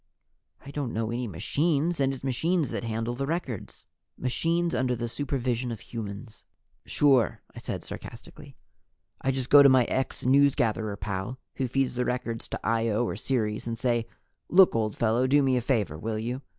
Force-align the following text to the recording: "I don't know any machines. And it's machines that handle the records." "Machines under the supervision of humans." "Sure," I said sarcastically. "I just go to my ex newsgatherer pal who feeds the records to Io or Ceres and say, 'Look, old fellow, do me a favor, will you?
"I 0.65 0.71
don't 0.71 0.93
know 0.93 1.11
any 1.11 1.27
machines. 1.27 1.99
And 1.99 2.11
it's 2.11 2.23
machines 2.23 2.71
that 2.71 2.83
handle 2.83 3.13
the 3.13 3.27
records." 3.27 3.85
"Machines 4.17 4.73
under 4.73 4.95
the 4.95 5.07
supervision 5.07 5.71
of 5.71 5.79
humans." 5.79 6.43
"Sure," 6.87 7.43
I 7.55 7.59
said 7.59 7.83
sarcastically. 7.83 8.55
"I 9.21 9.29
just 9.29 9.51
go 9.51 9.61
to 9.61 9.69
my 9.69 9.83
ex 9.83 10.23
newsgatherer 10.23 10.99
pal 10.99 11.37
who 11.57 11.67
feeds 11.67 11.93
the 11.93 12.05
records 12.05 12.47
to 12.47 12.59
Io 12.67 13.05
or 13.05 13.15
Ceres 13.15 13.67
and 13.67 13.77
say, 13.77 14.07
'Look, 14.49 14.75
old 14.75 14.95
fellow, 14.95 15.27
do 15.27 15.43
me 15.43 15.55
a 15.55 15.61
favor, 15.61 15.99
will 15.99 16.17
you? 16.17 16.41